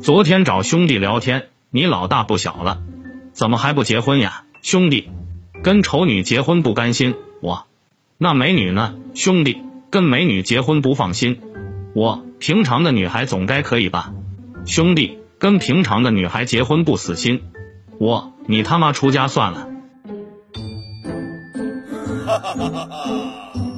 [0.00, 2.80] 昨天找兄弟聊天，你老大不小了，
[3.32, 4.44] 怎么还不结婚呀？
[4.62, 5.10] 兄弟，
[5.62, 7.66] 跟丑女结婚不甘心，我
[8.16, 8.94] 那美女呢？
[9.14, 11.40] 兄弟，跟美女结婚不放心，
[11.94, 14.14] 我平常的女孩总该可以吧？
[14.64, 17.42] 兄弟，跟平常的女孩结婚不死心，
[17.98, 19.68] 我你他妈出家算了。
[22.26, 23.77] 哈哈哈哈哈。